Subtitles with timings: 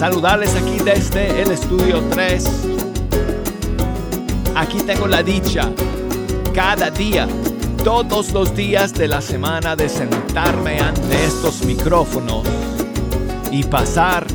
[0.00, 2.44] Saludarles aquí desde el estudio 3.
[4.54, 5.70] Aquí tengo la dicha
[6.54, 7.28] cada día,
[7.84, 12.44] todos los días de la semana de sentarme ante estos micrófonos
[13.50, 14.26] y pasar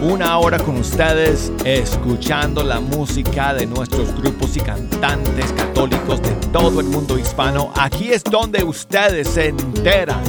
[0.00, 6.80] una hora con ustedes escuchando la música de nuestros grupos y cantantes católicos de todo
[6.80, 7.70] el mundo hispano.
[7.76, 10.22] Aquí es donde ustedes se enteran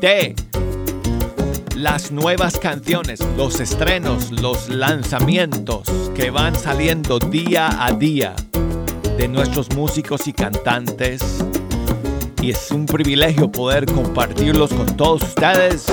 [0.00, 0.36] de
[1.82, 8.36] las nuevas canciones, los estrenos, los lanzamientos que van saliendo día a día
[9.18, 11.44] de nuestros músicos y cantantes.
[12.40, 15.86] Y es un privilegio poder compartirlos con todos ustedes.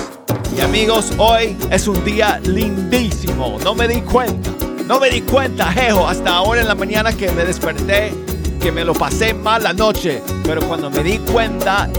[0.55, 3.57] Y amigos, hoy es un día lindísimo.
[3.63, 4.51] No me di cuenta.
[4.85, 8.13] No me di cuenta, jejo, hasta ahora en la mañana que me desperté,
[8.61, 10.21] que me lo pasé mal la noche.
[10.43, 11.89] Pero cuando me di cuenta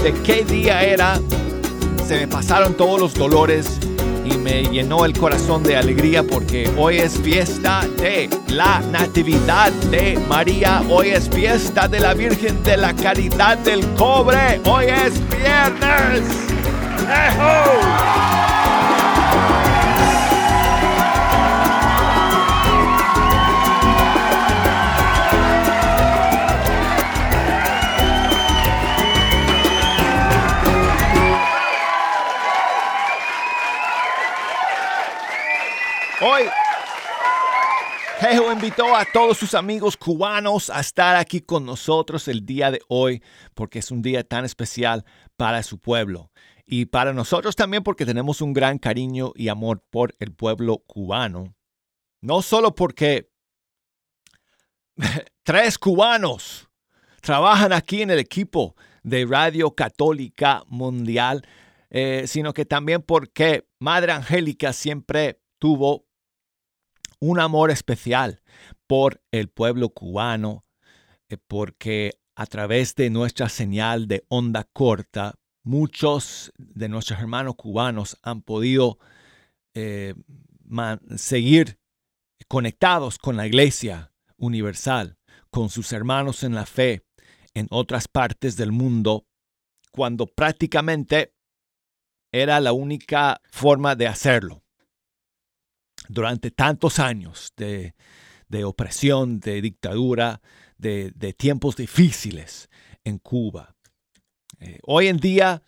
[0.00, 1.20] de qué día era,
[2.06, 3.80] se me pasaron todos los dolores
[4.24, 10.16] y me llenó el corazón de alegría porque hoy es fiesta de la Natividad de
[10.28, 16.22] María, hoy es fiesta de la Virgen de la Caridad del Cobre, hoy es viernes.
[17.40, 18.45] Hoy,
[38.28, 42.80] Jejo invitó a todos sus amigos cubanos a estar aquí con nosotros el día de
[42.88, 43.22] hoy,
[43.54, 45.04] porque es un día tan especial
[45.36, 46.32] para su pueblo.
[46.66, 51.54] Y para nosotros también porque tenemos un gran cariño y amor por el pueblo cubano.
[52.20, 53.30] No solo porque
[55.44, 56.68] tres cubanos
[57.22, 61.46] trabajan aquí en el equipo de Radio Católica Mundial,
[61.90, 66.05] eh, sino que también porque Madre Angélica siempre tuvo
[67.20, 68.42] un amor especial
[68.86, 70.64] por el pueblo cubano,
[71.28, 78.18] eh, porque a través de nuestra señal de onda corta, muchos de nuestros hermanos cubanos
[78.22, 78.98] han podido
[79.74, 80.14] eh,
[81.16, 81.78] seguir
[82.48, 85.18] conectados con la iglesia universal,
[85.50, 87.02] con sus hermanos en la fe
[87.54, 89.26] en otras partes del mundo,
[89.90, 91.32] cuando prácticamente
[92.30, 94.65] era la única forma de hacerlo
[96.08, 97.94] durante tantos años de,
[98.64, 100.40] opresión, de dictadura,
[100.78, 102.68] de, tiempos difíciles
[103.04, 103.76] en Cuba.
[104.60, 105.62] Eh, hoy en día,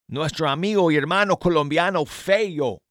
[0.08, 2.82] nuestro amigo y hermano colombiano Feyo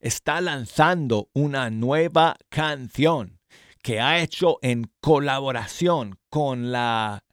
[0.00, 3.40] está lanzando una nueva canción
[3.82, 7.24] que ha hecho en colaboración con la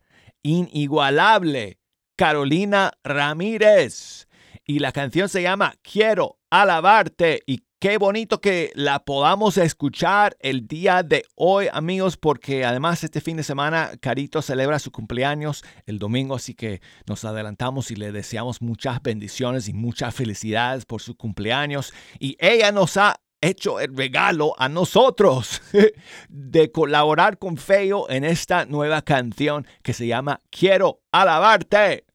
[0.43, 1.79] inigualable
[2.15, 4.27] Carolina Ramírez.
[4.65, 10.69] Y la canción se llama Quiero alabarte y Qué bonito que la podamos escuchar el
[10.69, 15.99] día de hoy, amigos, porque además este fin de semana Carito celebra su cumpleaños el
[15.99, 21.17] domingo, así que nos adelantamos y le deseamos muchas bendiciones y muchas felicidades por su
[21.17, 21.93] cumpleaños.
[22.19, 25.61] Y ella nos ha hecho el regalo a nosotros
[26.29, 32.05] de colaborar con Feo en esta nueva canción que se llama Quiero alabarte.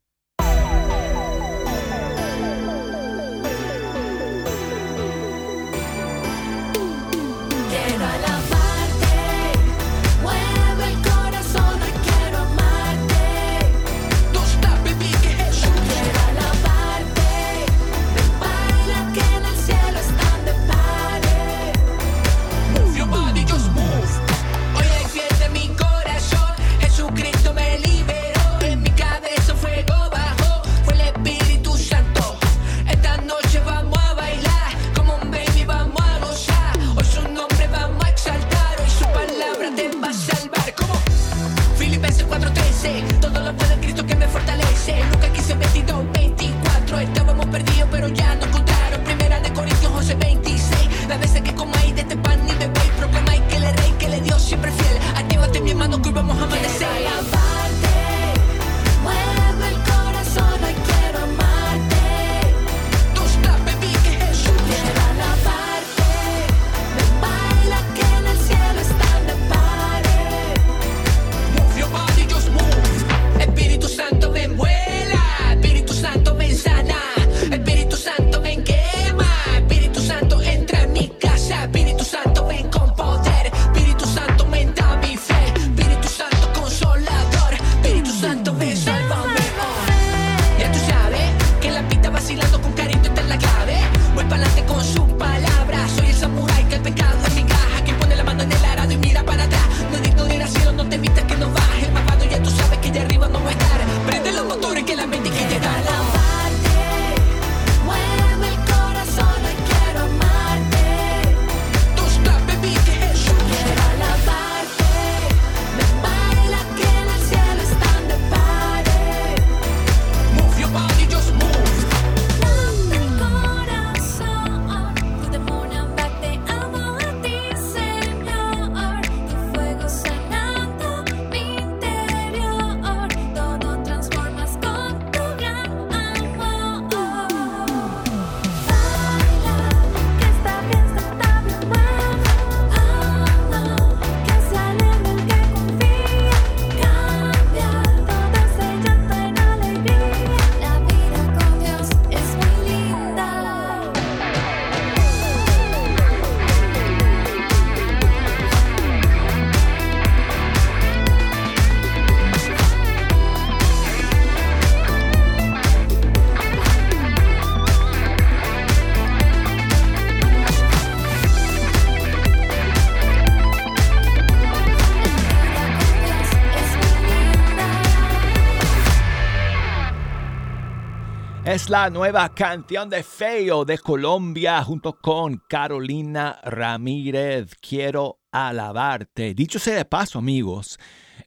[181.58, 187.56] Es la nueva canción de Feo de Colombia junto con Carolina Ramírez.
[187.60, 189.34] Quiero alabarte.
[189.34, 190.78] Dicho sea de paso, amigos,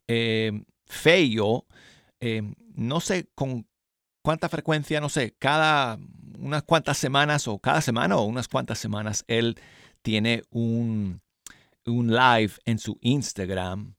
[0.08, 1.66] eh, Feo,
[2.22, 2.44] eh,
[2.76, 3.68] no sé con
[4.24, 6.00] cuánta frecuencia, no sé, cada
[6.40, 9.60] unas cuantas semanas o cada semana o unas cuantas semanas, él
[10.02, 11.22] tiene un,
[11.86, 13.96] live en su Instagram.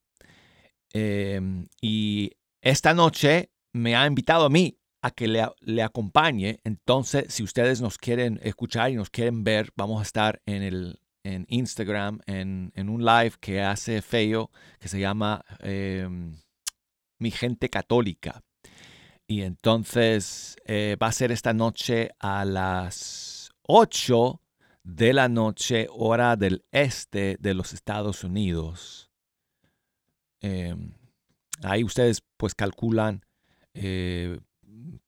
[0.95, 6.61] Eh, y esta noche me ha invitado a mí a que le, acompañe.
[6.65, 11.01] Entonces, si ustedes nos quieren escuchar y nos quieren ver, vamos a estar en, el,
[11.25, 16.37] en Instagram, en, un live que hace Feo, que se llama em,
[17.19, 18.43] Mi Gente Católica.
[19.27, 24.41] Y entonces eh, va a ser esta noche a las 8
[24.85, 29.11] de la noche, hora del este de los Estados Unidos.
[30.41, 30.93] Em,
[31.63, 33.25] ahí ustedes pues calculan
[33.75, 34.39] eh,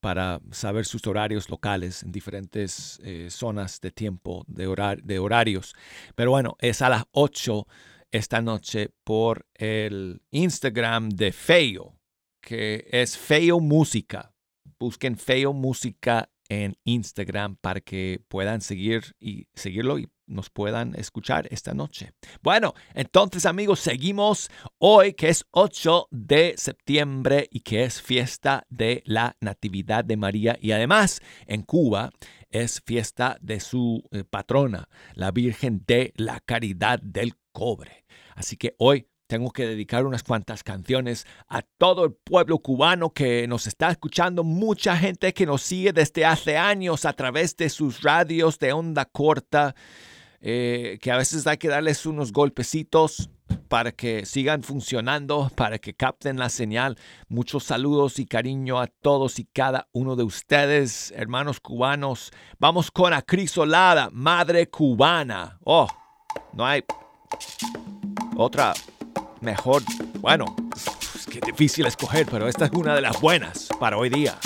[0.00, 5.74] para saber sus horarios locales en diferentes eh, zonas de tiempo, de, de horarios.
[6.14, 7.66] Pero bueno, es a las 8
[8.10, 11.98] esta noche por el Instagram de Feo,
[12.40, 14.32] que es Feo Música.
[14.78, 21.48] Busquen Feo Música en Instagram para que puedan seguir y seguirlo y nos puedan escuchar
[21.50, 22.12] esta noche.
[22.42, 29.02] Bueno, entonces amigos, seguimos hoy que es 8 de septiembre y que es fiesta de
[29.06, 32.10] la Natividad de María y además en Cuba
[32.50, 38.04] es fiesta de su eh, patrona, la Virgen de la Caridad del Cobre.
[38.36, 43.46] Así que hoy tengo que dedicar unas cuantas canciones a todo el pueblo cubano que
[43.48, 48.02] nos está escuchando, mucha gente que nos sigue desde hace años a través de sus
[48.02, 49.74] radios de onda corta,
[50.46, 53.30] eh, que a veces hay que darles unos golpecitos
[53.68, 56.98] para que sigan funcionando, para que capten la señal.
[57.28, 62.30] Muchos saludos y cariño a todos y cada uno de ustedes, hermanos cubanos.
[62.58, 65.58] Vamos con Acrisolada, madre cubana.
[65.64, 65.88] Oh,
[66.52, 66.84] no hay
[68.36, 68.74] otra
[69.40, 69.82] mejor,
[70.20, 74.38] bueno, es que difícil escoger, pero esta es una de las buenas para hoy día.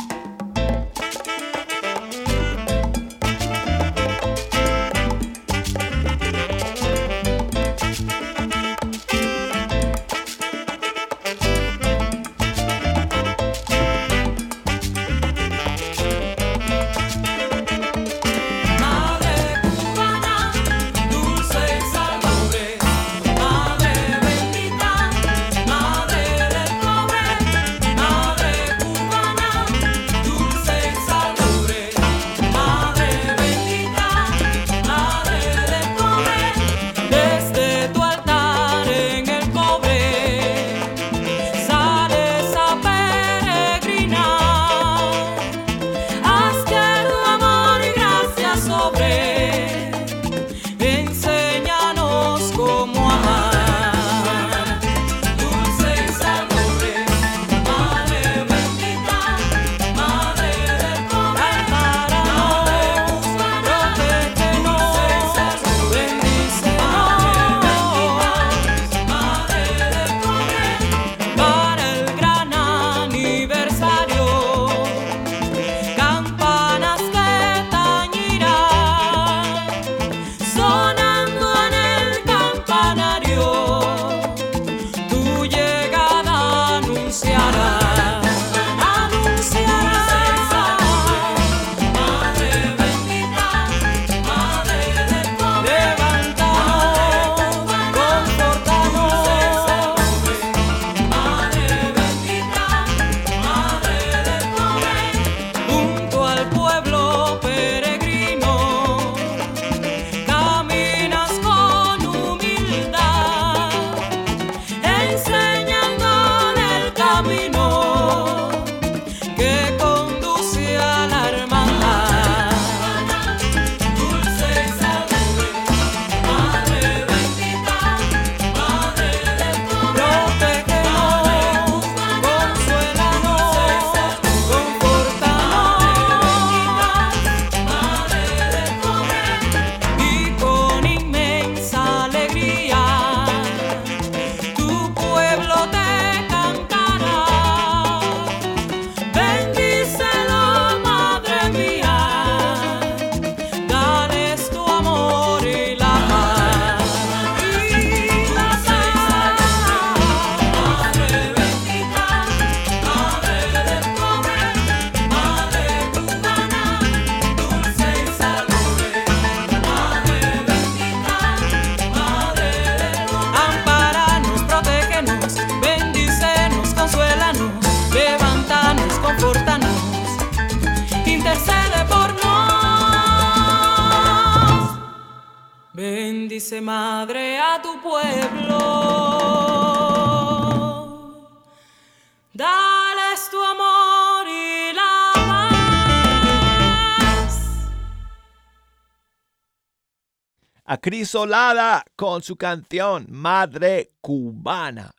[200.78, 204.92] Acrisolada con su canción Madre Cubana.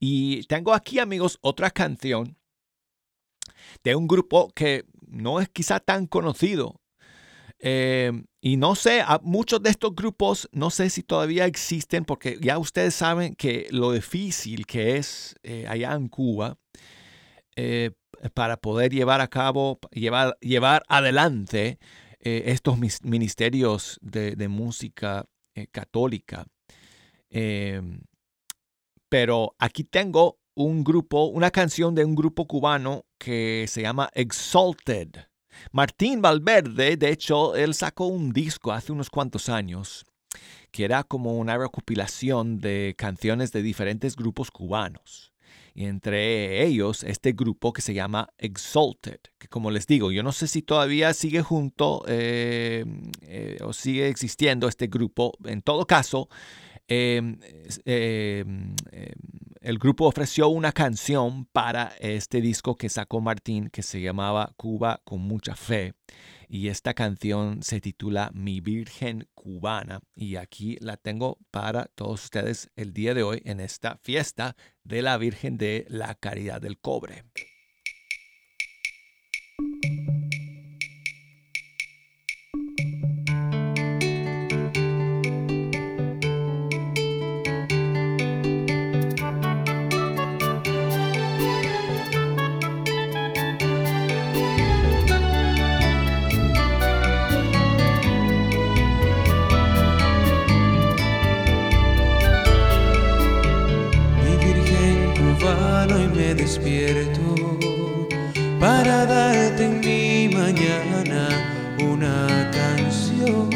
[0.00, 2.38] Y tengo aquí, amigos, otra canción
[3.84, 6.80] de un grupo que no es quizá tan conocido.
[7.58, 12.56] Eh, y no sé, muchos de estos grupos no sé si todavía existen porque ya
[12.56, 16.56] ustedes saben que lo difícil que es eh, allá en Cuba
[17.56, 17.90] eh,
[18.32, 21.78] para poder llevar a cabo, llevar, llevar adelante
[22.28, 26.44] eh, estos ministerios de, música eh, católica.
[27.30, 28.00] Em,
[29.08, 35.10] pero aquí tengo un grupo, una canción de un grupo cubano que se llama Exalted.
[35.70, 40.04] Martín Valverde, de hecho, él sacó un disco hace unos cuantos años
[40.72, 45.32] que era como una recopilación de canciones de diferentes grupos cubanos.
[45.76, 50.32] Y entre ellos este grupo que se llama Exalted, que como les digo, yo no
[50.32, 52.86] sé si todavía sigue junto eh,
[53.20, 55.34] eh, o sigue existiendo este grupo.
[55.44, 56.30] En todo caso,
[56.88, 57.38] em,
[57.84, 65.02] el grupo ofreció una canción para este disco que sacó Martín que se llamaba Cuba
[65.04, 65.92] con mucha fe
[66.48, 72.70] y esta canción se titula Mi Virgen Cubana y aquí la tengo para todos ustedes
[72.76, 77.24] el día de hoy en esta fiesta de la Virgen de la Caridad del Cobre.
[106.34, 107.34] Despierto
[108.58, 111.28] para darte en mi mañana
[111.80, 113.48] una canción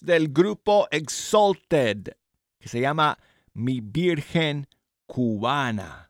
[0.09, 2.15] del grupo Exalted,
[2.59, 3.19] que se llama
[3.53, 4.67] Mi Virgen
[5.05, 6.09] Cubana.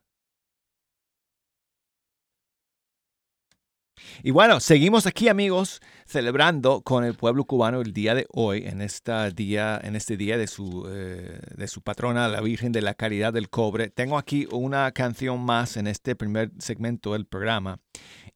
[4.22, 8.80] Y bueno, seguimos aquí, amigos, celebrando con el pueblo cubano el día de hoy, en,
[8.80, 12.94] esta día, en este día de su, eh, de su patrona, la Virgen de la
[12.94, 13.90] Caridad del Cobre.
[13.90, 17.78] Tengo aquí una canción más en este primer segmento del programa.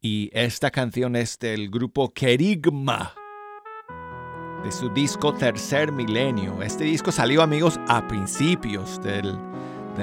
[0.02, 3.14] Y esta canción es del grupo Kerigma
[4.64, 6.62] de su disco Tercer Milenio.
[6.62, 9.38] Este disco salió, amigos, a principios del,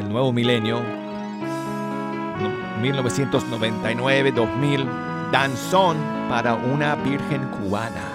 [0.08, 0.80] nuevo milenio,
[2.82, 5.98] 1999-2000, Danzón
[6.30, 8.08] para una Virgen cubana.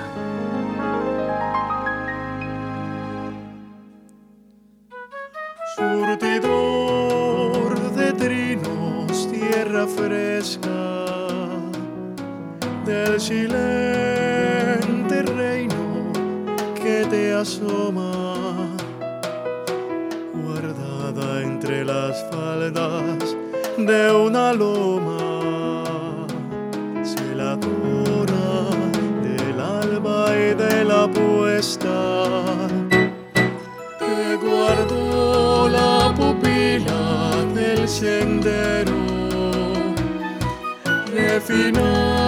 [5.76, 10.70] Surtidor de trinos, tierra fresca
[12.86, 13.95] del silente
[17.36, 18.12] asoma,
[20.34, 23.36] guardada entre las faldas
[23.76, 25.84] de una loma,
[27.04, 28.70] celadora
[29.22, 32.42] del alba y de la puesta,
[33.98, 38.94] que guardó la pupila del sendero,
[41.14, 42.26] refinado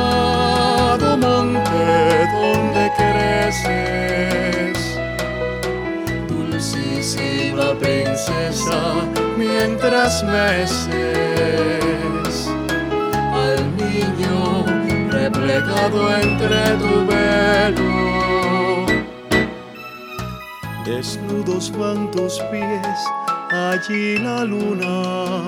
[1.16, 4.78] monte donde creces.
[7.09, 8.81] Dulcísima princesa,
[9.38, 10.90] mientras meces
[13.33, 14.66] al niño
[15.11, 18.85] replegado entre tu velo.
[20.85, 22.99] Desnudos van tus pies,
[23.53, 25.44] allí la luna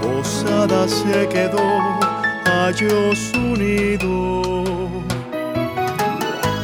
[0.00, 1.60] posada se quedó,
[2.46, 4.42] halló su nido.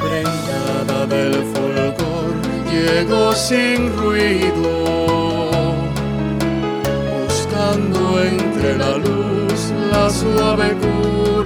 [0.00, 1.75] Prendada del fulgor,
[2.84, 5.74] llegó sin ruido,
[7.22, 11.45] buscando entre la luz la suave cuna.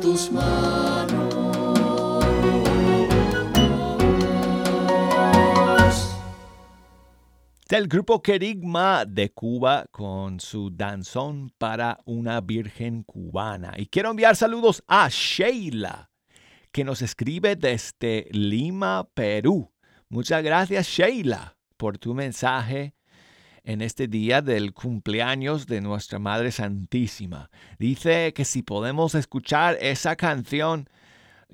[0.00, 1.34] Tus manos.
[7.66, 13.72] Del grupo Querigma de Cuba con su danzón para una virgen cubana.
[13.78, 16.10] Y quiero enviar saludos a Sheila,
[16.70, 19.72] que nos escribe desde Lima, Perú.
[20.10, 22.94] Muchas gracias, Sheila, por tu mensaje
[23.64, 27.50] en este día del cumpleaños de nuestra Madre Santísima.
[27.78, 30.88] Dice que si podemos escuchar esa canción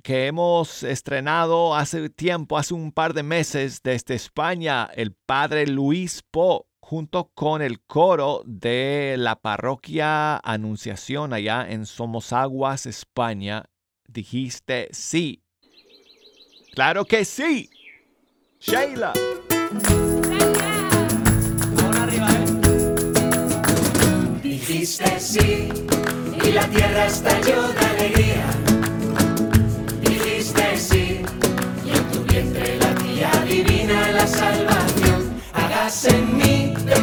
[0.03, 6.23] que hemos estrenado hace tiempo, hace un par de meses desde España, el padre Luis
[6.31, 13.67] Po, junto con el coro de la parroquia Anunciación allá en Somosaguas, España,
[14.09, 15.43] dijiste sí.
[16.73, 17.71] Claro que sí.
[18.61, 19.13] Sheila.
[24.81, 25.69] Dijiste sí
[26.43, 28.47] y la tierra estalló de alegría.
[30.01, 31.21] Dijiste sí
[31.85, 35.39] y en tu vientre la tía divina la salvación.
[35.53, 36.95] Hágase en mí de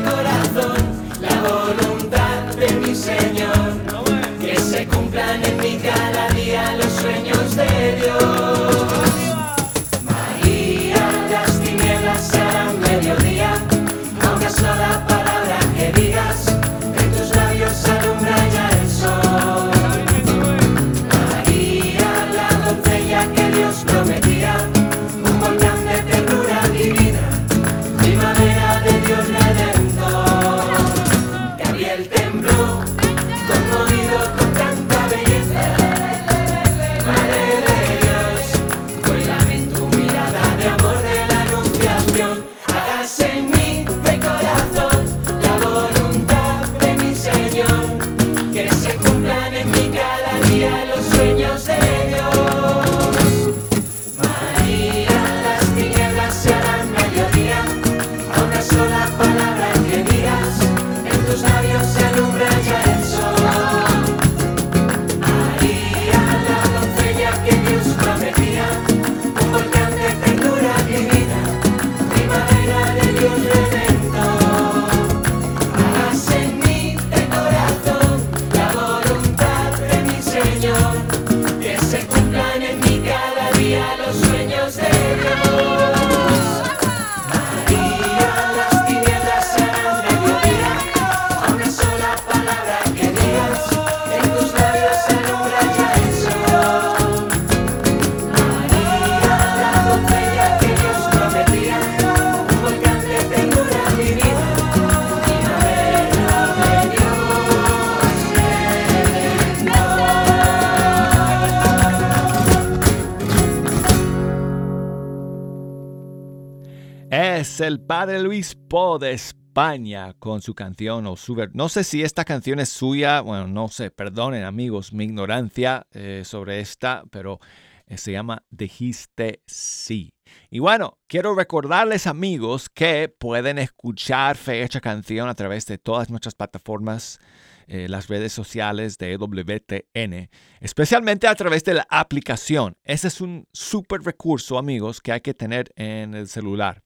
[120.19, 121.35] con su canción o su...
[121.53, 126.21] No sé si esta canción es suya, bueno, no sé, perdonen amigos mi ignorancia eh,
[126.25, 127.39] sobre esta, pero
[127.87, 130.13] eh, se llama Dijiste sí.
[130.51, 136.35] Y bueno, quiero recordarles amigos que pueden escuchar Fecha Canción a través de todas nuestras
[136.35, 137.17] plataformas
[137.65, 142.77] eh, las redes sociales de WTN, especialmente a través de la aplicación.
[142.83, 146.83] Ese es un súper recurso, amigos, que hay que tener en el celular,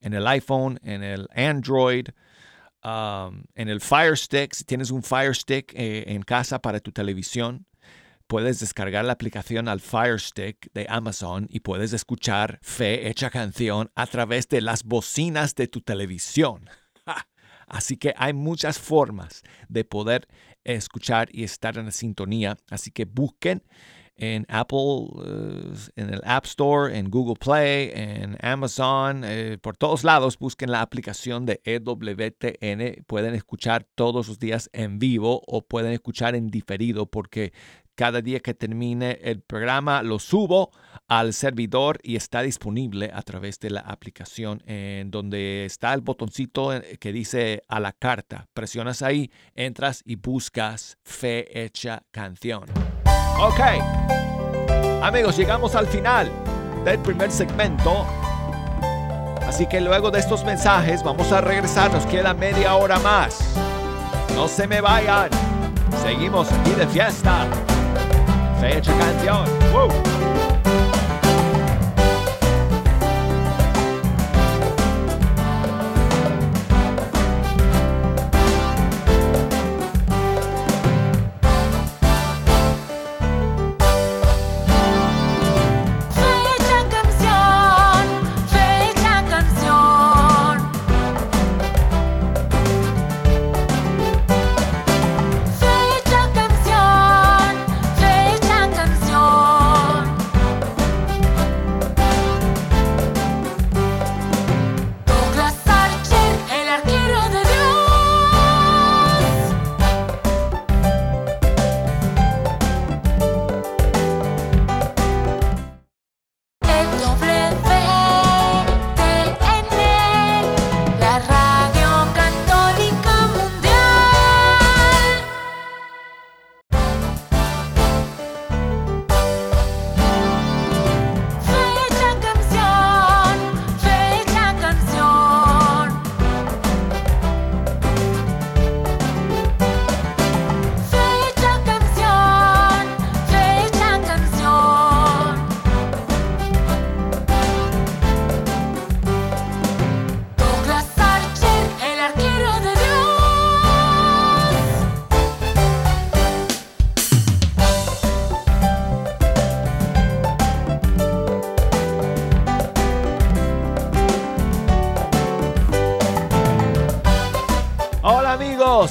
[0.00, 2.08] en el iPhone, en el Android,
[2.84, 4.54] um, en el Fire Stick.
[4.54, 7.66] Si tienes un Fire Stick eh, en casa para tu televisión,
[8.26, 13.90] puedes descargar la aplicación al Fire Stick de Amazon y puedes escuchar Fe Hecha Canción
[13.94, 16.68] a través de las bocinas de tu televisión.
[17.66, 20.26] Así que hay muchas formas de poder
[20.64, 22.56] escuchar y estar en la sintonía.
[22.70, 23.62] Así que busquen
[24.18, 30.04] en Apple, eh, en el App Store, en Google Play, en Amazon, eh, por todos
[30.04, 33.04] lados busquen la aplicación de EWTN.
[33.06, 37.52] Pueden escuchar todos los días en vivo o pueden escuchar en diferido porque
[37.98, 40.70] cada día que termine el programa lo subo
[41.08, 46.72] al servidor y está disponible a través de la aplicación en donde está el botoncito
[46.74, 48.48] eh, que dice a la carta.
[48.54, 52.66] Presionas ahí, entras y buscas Fe Hecha Canción.
[53.40, 53.60] Ok.
[55.02, 56.30] Amigos, llegamos al final
[56.84, 58.04] del primer segmento.
[59.46, 61.92] Así que luego de estos mensajes vamos a regresar.
[61.92, 63.38] Nos queda media hora más.
[64.34, 65.30] No se me vayan.
[66.02, 67.46] Seguimos aquí de fiesta.
[68.60, 69.46] Fecha canción.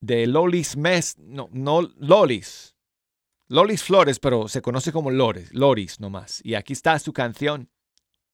[0.00, 2.76] de Lolis Mes, no, no Lolis,
[3.48, 6.40] Lolis Flores, pero se conoce como Loris, Loris nomás.
[6.44, 7.68] Y aquí está su canción,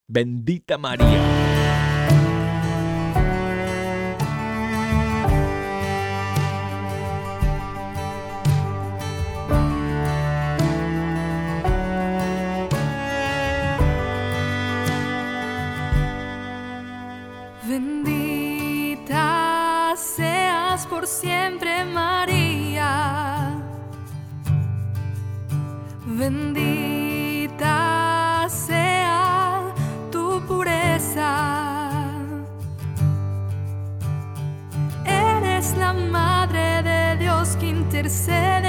[0.07, 1.76] Bendita María.
[38.03, 38.66] Dios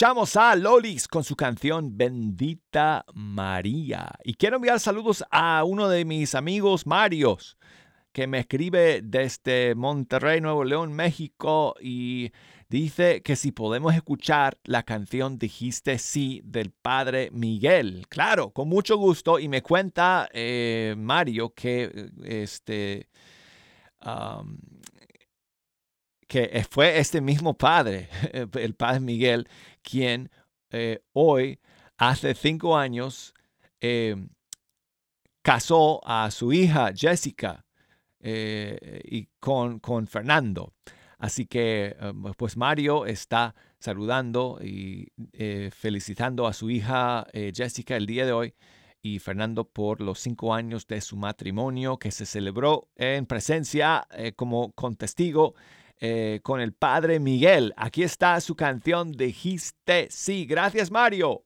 [0.00, 4.10] Escuchamos a Lolis con su canción Bendita María.
[4.24, 7.58] Y quiero enviar saludos a uno de mis amigos, Marios,
[8.10, 12.32] que me escribe desde Monterrey, Nuevo León, México, y
[12.70, 18.06] dice que si podemos escuchar la canción Dijiste sí del padre Miguel.
[18.08, 19.38] Claro, con mucho gusto.
[19.38, 23.10] Y me cuenta eh, Mario que este
[26.30, 28.08] que fue este mismo padre,
[28.54, 29.48] el padre Miguel,
[29.82, 30.30] quien
[30.70, 31.58] eh, hoy,
[31.96, 33.34] hace cinco años,
[33.80, 34.14] eh,
[35.42, 37.66] casó a su hija Jessica
[38.20, 40.72] eh, y con, con, Fernando.
[41.18, 41.96] Así que,
[42.36, 45.08] pues Mario está saludando y
[45.72, 48.54] felicitando a su hija Jessica el día de hoy
[49.02, 54.06] y Fernando por los cinco años de su matrimonio que se celebró en presencia
[54.36, 55.54] como con testigo
[56.42, 57.74] con el padre Miguel.
[57.76, 60.46] Aquí está su canción Dijiste sí.
[60.46, 61.44] Gracias Mario.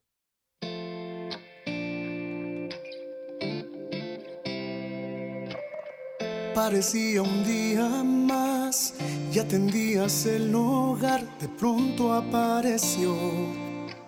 [6.55, 8.95] Parecía un día más
[9.33, 13.13] y atendías el hogar, de pronto apareció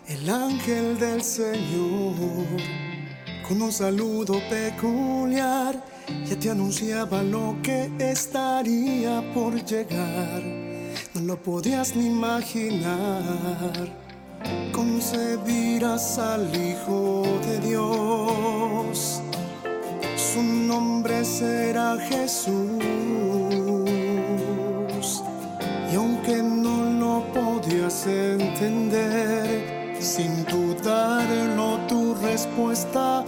[0.07, 2.47] el ángel del Señor
[3.49, 5.95] con un saludo peculiar.
[6.29, 10.43] Ya te anunciaba lo que estaría por llegar,
[11.15, 13.89] no lo podías ni imaginar.
[14.73, 19.23] Concebirás al Hijo de Dios
[20.37, 22.53] su nombre será Jesús.
[25.91, 33.25] Y aunque no lo podías entender, sin dudarlo tu respuesta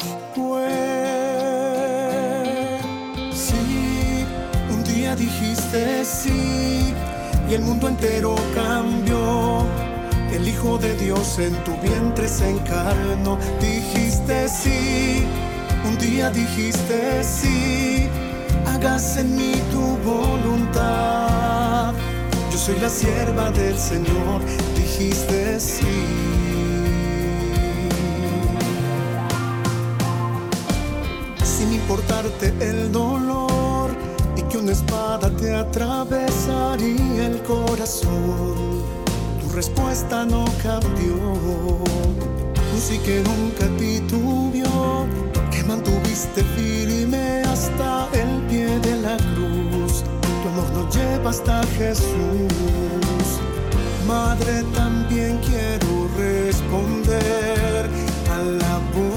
[5.18, 6.94] dijiste sí
[7.50, 9.66] y el mundo entero cambió.
[10.32, 13.38] El Hijo de Dios en tu vientre se encarnó.
[13.60, 15.26] Dijiste sí
[15.84, 18.08] un día dijiste sí,
[18.66, 21.94] hagas en mí tu voluntad.
[22.50, 24.42] Yo soy la sierva del Señor,
[24.76, 25.86] dijiste sí.
[31.42, 33.47] Sin importarte el dolor
[34.48, 38.82] que una espada te atravesaría el corazón,
[39.40, 41.84] tu respuesta no cambió.
[42.78, 45.08] Sí que nunca titubió
[45.68, 50.02] mantuviste firme hasta el pie de la cruz.
[50.42, 53.28] Tu amor nos lleva hasta Jesús.
[54.06, 57.84] Madre, también quiero responder
[58.34, 59.07] a la voluntad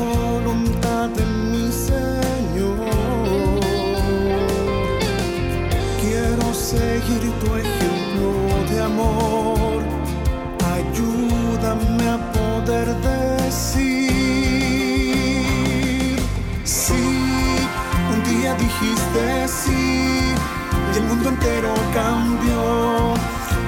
[21.41, 23.13] entero cambió.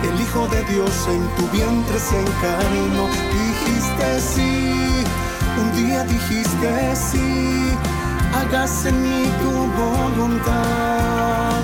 [0.03, 3.07] El Hijo de Dios en tu vientre se encarnó.
[3.34, 5.03] Dijiste sí,
[5.59, 7.71] un día dijiste sí,
[8.34, 9.51] hágase en mí tu
[9.82, 11.61] voluntad.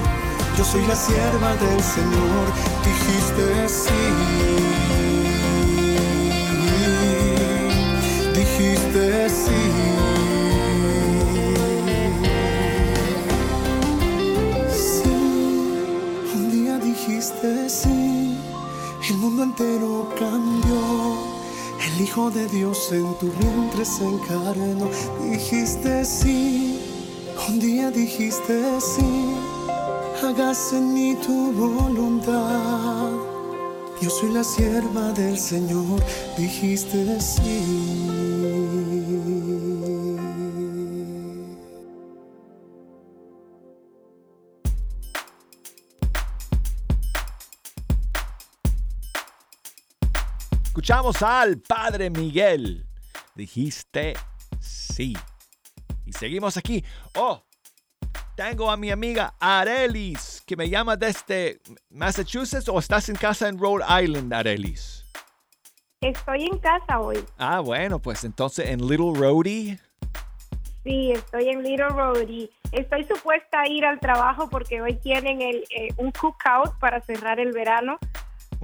[0.58, 2.46] Yo soy la sierva del Señor,
[2.86, 3.90] dijiste sí.
[8.36, 9.62] Dijiste sí,
[22.10, 24.90] Hijo de Dios en tu vientre se encarnó.
[25.30, 26.80] Dijiste sí,
[27.48, 29.36] un día dijiste sí,
[30.24, 33.12] hágase en mí tu voluntad.
[34.02, 36.02] Yo soy la sierva del Señor,
[36.36, 38.19] dijiste sí.
[50.90, 52.84] Escuchamos al Padre Miguel.
[53.36, 54.16] Dijiste
[54.60, 55.16] sí.
[56.04, 56.84] Y seguimos aquí.
[57.14, 57.44] Oh,
[58.36, 61.60] tengo a mi amiga Arelis, que me llama desde
[61.92, 65.06] Massachusetts o estás en casa en Rhode Island, Arelis.
[66.02, 67.24] Estoy en casa hoy.
[67.38, 69.80] Ah, bueno, pues entonces en Little Rhodey.
[70.84, 72.50] Sí, estoy en Little Rhodey.
[72.72, 77.40] Estoy supuesta a ir al trabajo porque hoy tienen el, eh, un cookout para cerrar
[77.40, 78.00] el verano,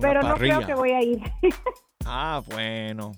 [0.02, 1.22] pero no creo que voy a ir.
[2.04, 3.14] Ah, bueno.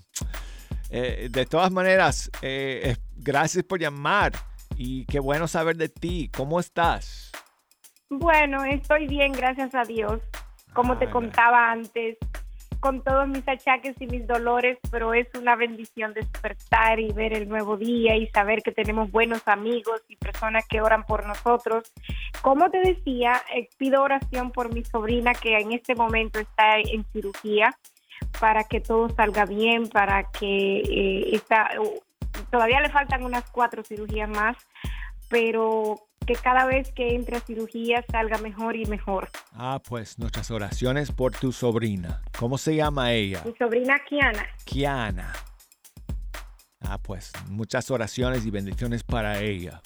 [0.90, 4.32] Eh, de todas maneras, eh, gracias por llamar
[4.76, 6.30] y qué bueno saber de ti.
[6.34, 7.32] ¿Cómo estás?
[8.08, 10.20] Bueno, estoy bien, gracias a Dios.
[10.72, 12.16] Como te contaba antes,
[12.80, 17.48] con todos mis achaques y mis dolores, pero es una bendición despertar y ver el
[17.48, 21.92] nuevo día y saber que tenemos buenos amigos y personas que oran por nosotros.
[22.40, 27.04] Como te decía, eh, pido oración por mi sobrina que en este momento está en
[27.12, 27.76] cirugía
[28.40, 31.40] para que todo salga bien, para que eh,
[32.50, 34.56] todavía le faltan unas cuatro cirugías más,
[35.28, 39.30] pero que cada vez que entre a cirugía salga mejor y mejor.
[39.54, 42.22] Ah, pues nuestras oraciones por tu sobrina.
[42.38, 43.42] ¿Cómo se llama ella?
[43.44, 44.46] Mi sobrina Kiana.
[44.64, 45.32] Kiana.
[46.80, 49.80] Ah, pues muchas oraciones y bendiciones para ella.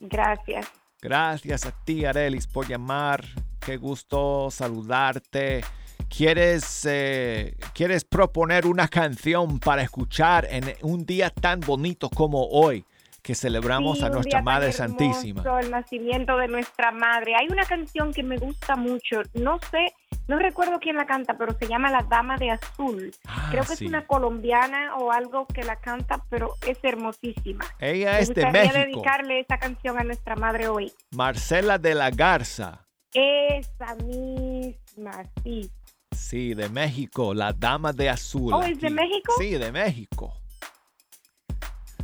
[0.00, 0.70] Gracias.
[1.00, 3.24] Gracias a ti, Arelis, por llamar.
[3.60, 5.62] Qué gusto saludarte
[6.08, 12.84] ¿quieres, eh, ¿quieres proponer una canción para escuchar en un día tan bonito como hoy?
[13.22, 15.42] que celebramos Sí, a nuestra Madre Santísima.
[15.60, 17.34] El nacimiento de nuestra madre.
[17.34, 19.20] Hay una canción que me gusta mucho.
[19.34, 19.92] No sé,
[20.28, 23.10] no recuerdo quién la canta, pero se llama La Dama de Azul.
[23.26, 23.84] Ah, Creo que sí.
[23.86, 27.64] es una colombiana o algo que la canta, pero es hermosísima.
[27.80, 30.92] Ella Me es de México, dedicarle esa canción a nuestra madre hoy.
[31.10, 32.86] Marcela de la Garza.
[33.12, 35.68] Esa misma, sí.
[36.16, 38.52] Sí, de México, la Dama de Azul.
[38.52, 38.90] Oh, ¿es de.
[38.90, 39.32] México?
[39.38, 40.34] Sí, de México.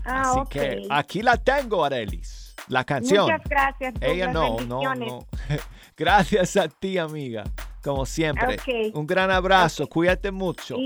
[0.05, 2.55] Ah, Así que aquí la tengo, Arelis.
[2.69, 3.25] La canción.
[3.25, 3.95] Muchas gracias.
[4.01, 5.27] Ella no, no, no.
[5.97, 7.45] Gracias a ti, amiga.
[7.83, 8.57] Como siempre.
[8.95, 9.87] Un gran abrazo.
[9.89, 10.77] Cuídate mucho.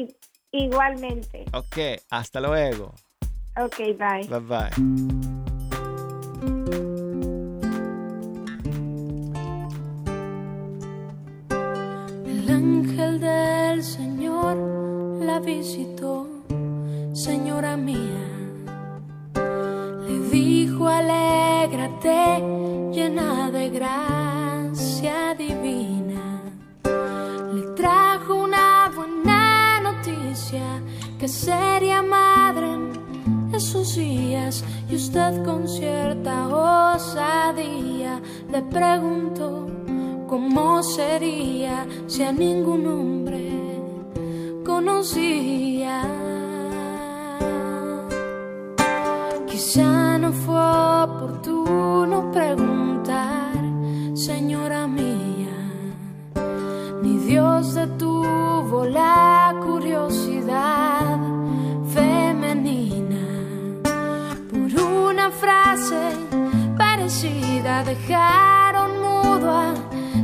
[0.53, 1.45] Igualmente.
[1.53, 2.95] Ok, hasta luego.
[3.57, 4.27] Ok, bye.
[4.29, 5.36] Bye bye.
[12.57, 14.57] Ángel del Señor
[15.21, 16.27] la visitó,
[17.13, 18.25] señora mía.
[20.07, 22.43] Le dijo, alégrate,
[22.95, 26.25] llena de gracia divina.
[27.55, 30.67] Le trajo una buena noticia,
[31.19, 34.65] que sería madre en esos días.
[34.89, 39.76] Y usted con cierta osadía le preguntó
[40.27, 43.51] cómo sería si a ningún hombre
[44.65, 46.03] conocía.
[49.47, 50.61] Quizá no fue
[51.05, 53.55] oportuno preguntar,
[54.15, 55.57] señora mía,
[57.03, 61.19] ni Dios detuvo la curiosidad
[61.95, 63.25] femenina
[64.51, 66.13] por una frase
[66.77, 69.76] parecida dejaron mudo a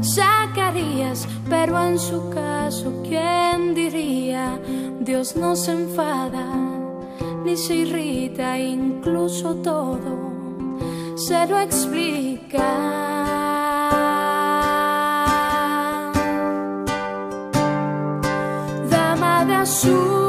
[0.03, 4.59] Zacarías, pero en su caso, ¿quién diría?
[5.01, 6.47] Dios no se enfada
[7.45, 10.33] ni se irrita, incluso todo
[11.17, 12.69] se lo explica.
[18.91, 20.22] Dama de azul,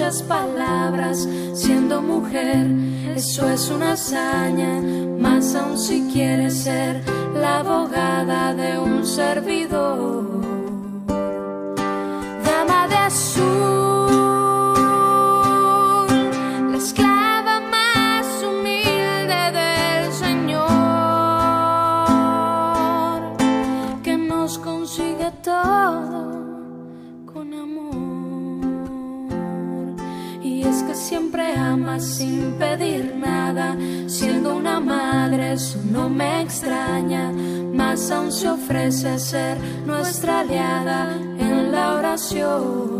[0.00, 2.66] muchas palabras, siendo mujer,
[3.14, 4.80] eso es una hazaña,
[5.20, 7.02] más aún si quiere ser
[7.34, 10.24] la abogada de un servidor.
[11.06, 13.79] Dama de azul,
[30.86, 33.76] Que siempre ama sin pedir nada,
[34.06, 37.30] siendo una madre, eso no me extraña.
[37.72, 42.99] Más aún se ofrece ser nuestra aliada en la oración.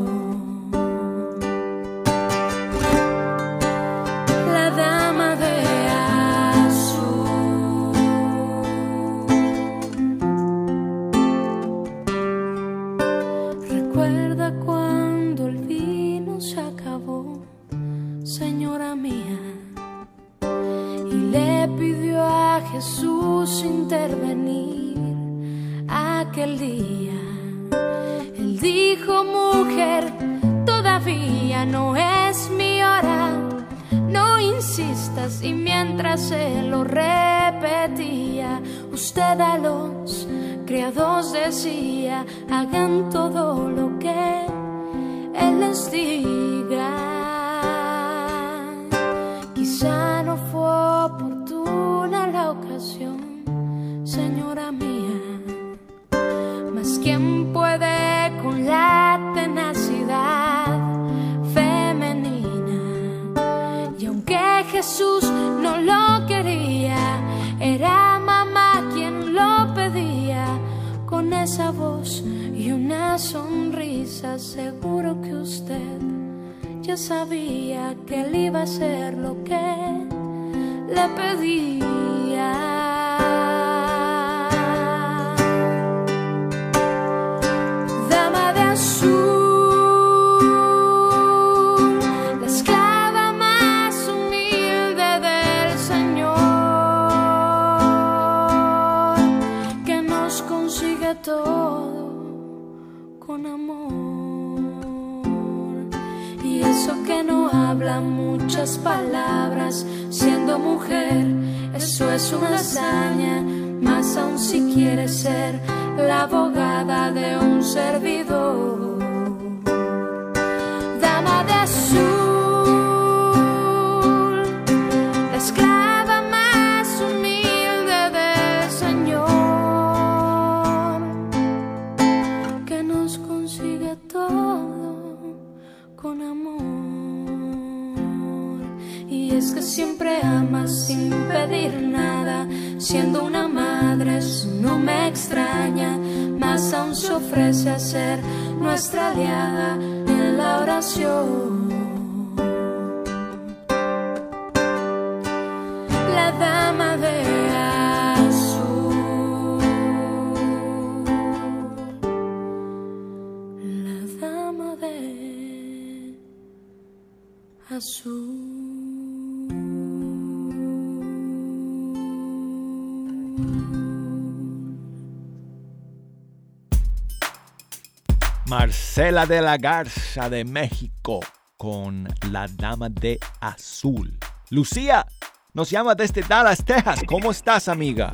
[178.51, 181.21] Marcela de la Garza de México
[181.57, 184.19] con La Dama de Azul.
[184.51, 185.07] Lucía,
[185.55, 187.01] nos llama desde Dallas, Texas.
[187.07, 188.13] ¿Cómo estás, amiga?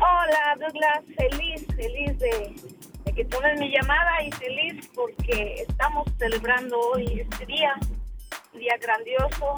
[0.00, 1.04] Hola, Douglas.
[1.14, 7.74] Feliz, feliz de, que tomes mi llamada y feliz porque estamos celebrando hoy este día,
[8.54, 9.56] un día grandioso,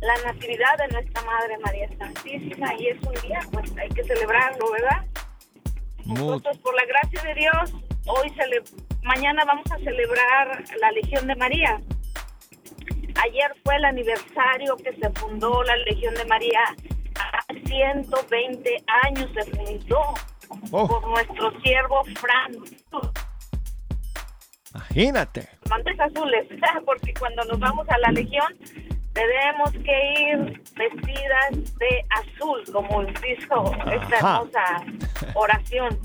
[0.00, 4.72] la natividad de nuestra Madre María Santísima y es un día, pues hay que celebrarlo,
[4.72, 5.04] ¿verdad?
[6.06, 7.74] Nosotros, por la gracia de Dios,
[8.06, 11.80] hoy celebramos mañana vamos a celebrar la Legión de María.
[13.22, 16.60] Ayer fue el aniversario que se fundó la Legión de María.
[17.48, 20.00] Hace 120 años se fundó
[20.72, 20.88] oh.
[20.88, 22.52] por nuestro siervo Fran.
[24.74, 25.48] Imagínate.
[25.70, 26.48] Mantes azules,
[26.84, 28.46] porque cuando nos vamos a la Legión
[29.14, 34.84] tenemos que ir vestidas de azul, como hizo esta hermosa
[35.34, 35.98] oración.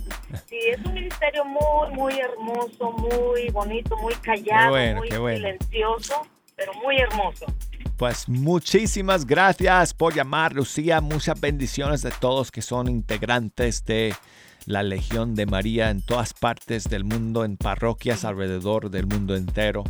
[0.47, 6.97] Sí, es un ministerio muy, muy hermoso, muy bonito, muy callado, muy silencioso, pero muy
[6.97, 7.47] hermoso.
[7.97, 11.01] Pues muchísimas gracias por llamar, Lucía.
[11.01, 14.16] Muchas bendiciones de todos que son integrantes de
[14.66, 19.84] la Legión de María en todas partes del mundo, en parroquias alrededor del mundo entero.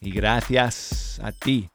[0.00, 1.68] Y gracias a ti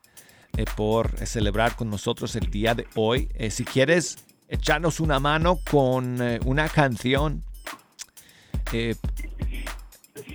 [0.58, 3.30] eh, por celebrar con nosotros el día de hoy.
[3.36, 7.44] Eh, si quieres echarnos una mano con eh, una canción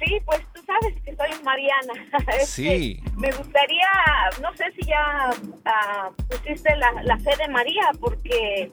[0.01, 1.93] sí, pues tú sabes que soy Mariana.
[2.45, 3.03] sí.
[3.17, 3.89] me gustaría,
[4.41, 8.73] no sé si ya uh, pusiste la, la, fe de María, porque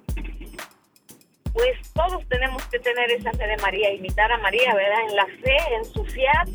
[1.54, 5.00] pues todos tenemos que tener esa fe de María, imitar a María, ¿verdad?
[5.10, 6.50] En la fe, en su fiat.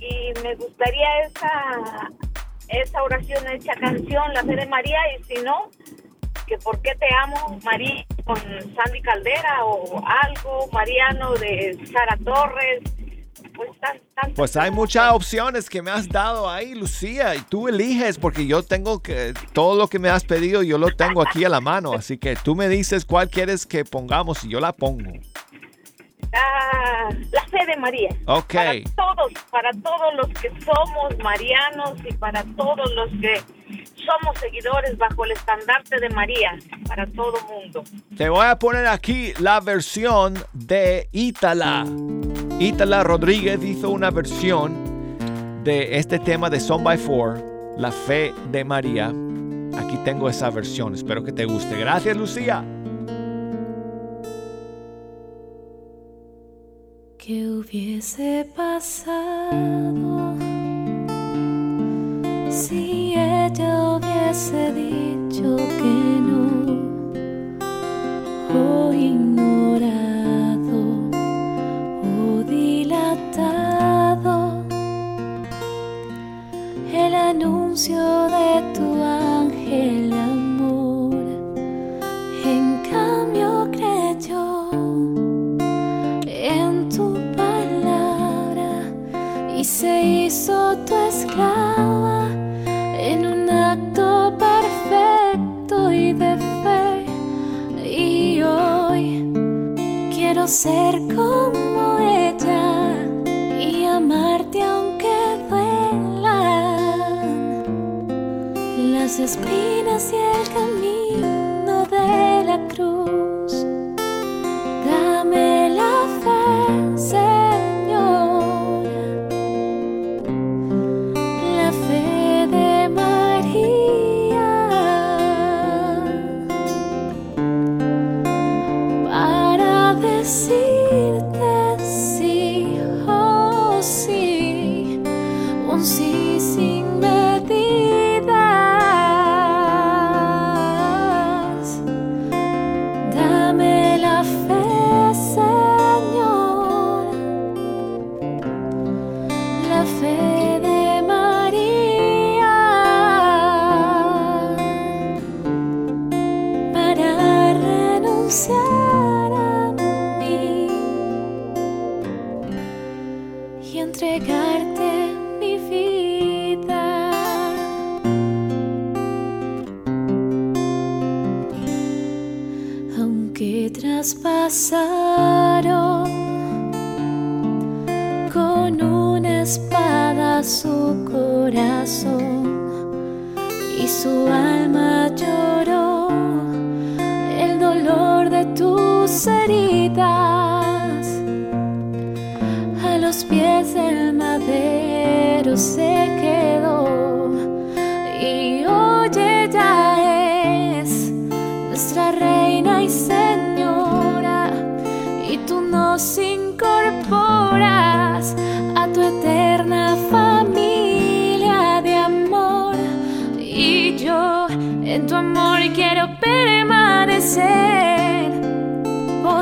[0.00, 2.10] Y me gustaría esa,
[2.68, 5.70] esa oración, esa canción, la fe de María, y si no,
[6.46, 12.82] que por qué te amo, María, con Sandy Caldera o algo, Mariano de Sara Torres.
[13.54, 13.70] Pues,
[14.34, 18.62] pues hay muchas opciones que me has dado ahí, Lucía, y tú eliges porque yo
[18.62, 21.92] tengo que, todo lo que me has pedido yo lo tengo aquí a la mano,
[21.92, 25.12] así que tú me dices cuál quieres que pongamos y yo la pongo.
[26.34, 28.08] Ah, la fe de María.
[28.26, 28.54] Ok.
[28.54, 33.40] Para todos, para todos los que somos marianos y para todos los que
[34.04, 37.84] somos seguidores bajo el estandarte de María, para todo mundo.
[38.16, 41.84] Te voy a poner aquí la versión de Ítala.
[42.58, 47.42] Ítala Rodríguez hizo una versión de este tema de Son by Four,
[47.78, 49.12] la fe de María.
[49.76, 51.76] Aquí tengo esa versión, espero que te guste.
[51.76, 52.64] Gracias, Lucía.
[57.26, 60.34] ¿Qué hubiese pasado
[62.50, 66.44] si ella hubiese dicho que no
[68.52, 70.00] o ignorado
[72.02, 74.36] o dilatado
[76.92, 80.12] el anuncio de tu ángel
[89.64, 92.28] se hizo tu esclava
[92.66, 97.06] en un acto perfecto y de fe.
[97.82, 99.24] Y hoy
[100.14, 102.94] quiero ser como ella
[103.58, 106.34] y amarte aunque duelan
[108.92, 113.23] las espinas y el camino de la cruz.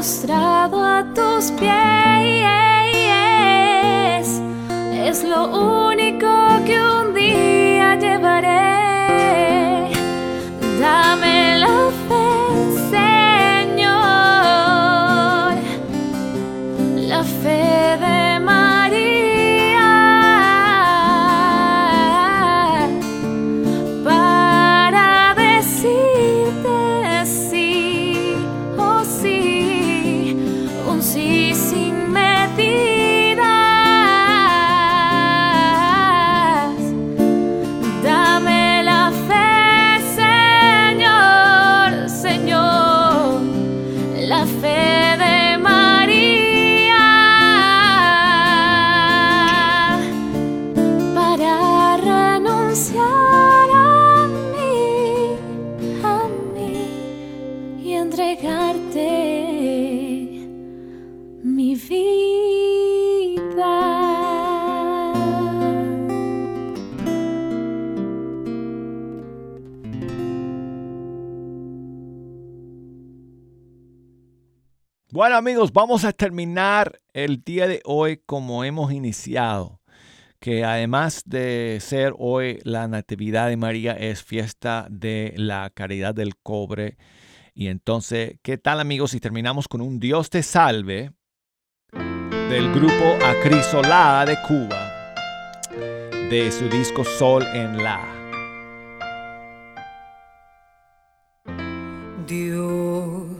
[0.02, 1.70] postrado a tus pies.
[5.08, 5.44] Es lo
[5.90, 6.26] único
[6.66, 8.81] que un día llevaré.
[75.22, 79.80] Bueno amigos, vamos a terminar el día de hoy como hemos iniciado,
[80.40, 86.34] que además de ser hoy la Natividad de María es fiesta de la caridad del
[86.38, 86.96] cobre.
[87.54, 91.12] Y entonces, ¿qué tal amigos si terminamos con un Dios te salve
[91.92, 95.14] del grupo Acrisolada de Cuba,
[96.30, 98.21] de su disco Sol en La?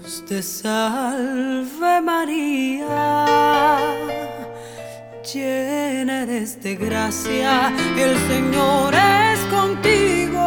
[0.02, 3.78] Dios te salve María,
[5.32, 10.42] llena eres de gracia, el Señor es contigo,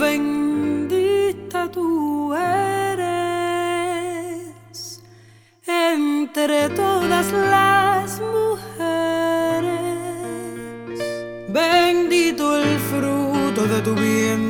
[0.00, 3.30] bendita tú eres
[5.64, 9.70] entre todas las mujeres,
[11.48, 14.49] bendito el fruto de tu vientre,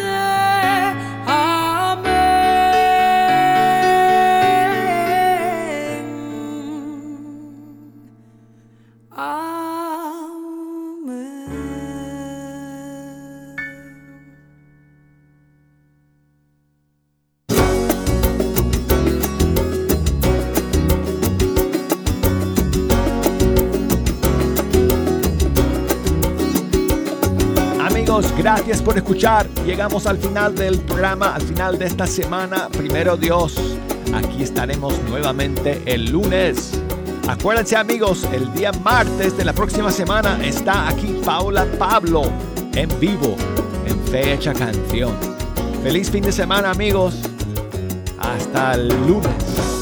[28.37, 29.47] Gracias por escuchar.
[29.65, 32.69] Llegamos al final del programa, al final de esta semana.
[32.69, 33.55] Primero Dios,
[34.13, 36.71] aquí estaremos nuevamente el lunes.
[37.27, 42.23] Acuérdense amigos, el día martes de la próxima semana está aquí Paula Pablo
[42.73, 43.35] en vivo,
[43.85, 45.15] en Fecha Canción.
[45.83, 47.15] Feliz fin de semana amigos.
[48.19, 49.80] Hasta el lunes.